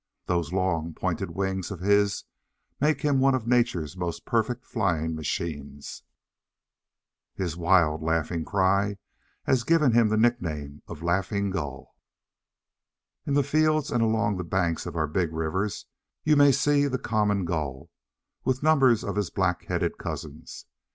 Those 0.25 0.51
long, 0.51 0.95
pointed 0.95 1.29
wings 1.29 1.69
of 1.69 1.79
his 1.81 2.25
make 2.79 3.01
him 3.01 3.19
one 3.19 3.35
of 3.35 3.45
Nature's 3.45 3.95
most 3.95 4.25
perfect 4.25 4.65
flying 4.65 5.13
machines. 5.13 6.01
His 7.35 7.55
wild, 7.55 8.01
laughing 8.01 8.43
cry 8.43 8.97
has 9.43 9.63
given 9.63 9.91
him 9.91 10.09
the 10.09 10.17
nickname 10.17 10.81
of 10.87 11.03
Laughing 11.03 11.51
Gull. 11.51 11.95
In 13.27 13.35
the 13.35 13.43
fields 13.43 13.91
and 13.91 14.01
along 14.01 14.37
the 14.37 14.43
banks 14.43 14.87
of 14.87 14.95
our 14.95 15.05
big 15.05 15.31
rivers 15.33 15.85
you 16.23 16.35
may 16.35 16.51
see 16.51 16.87
the 16.87 16.97
Common 16.97 17.45
Gull 17.45 17.91
with 18.43 18.63
numbers 18.63 19.03
of 19.03 19.15
his 19.17 19.29
black 19.29 19.65
headed 19.65 19.99
cousins. 19.99 20.65